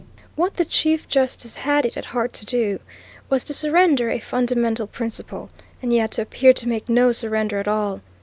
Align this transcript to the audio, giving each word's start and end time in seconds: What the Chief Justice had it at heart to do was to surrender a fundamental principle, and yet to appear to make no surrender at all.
What 0.35 0.55
the 0.55 0.65
Chief 0.65 1.07
Justice 1.07 1.57
had 1.57 1.85
it 1.85 1.95
at 1.95 2.05
heart 2.05 2.33
to 2.33 2.43
do 2.47 2.79
was 3.29 3.43
to 3.43 3.53
surrender 3.53 4.09
a 4.09 4.17
fundamental 4.19 4.87
principle, 4.87 5.51
and 5.79 5.93
yet 5.93 6.09
to 6.13 6.23
appear 6.23 6.53
to 6.53 6.67
make 6.67 6.89
no 6.89 7.11
surrender 7.11 7.59
at 7.59 7.67
all. 7.67 8.01